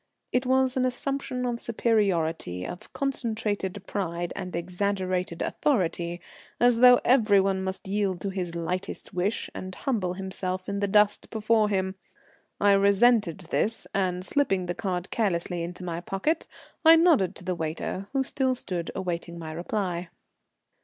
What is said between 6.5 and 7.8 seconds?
as though everyone